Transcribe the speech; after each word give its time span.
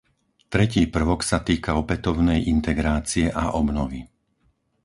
Tretí 0.53 0.81
prvok 0.95 1.19
sa 1.29 1.39
týka 1.49 1.71
opätovnej 1.81 2.39
integrácie 2.55 3.25
a 3.29 3.43
obnovy. 3.61 3.99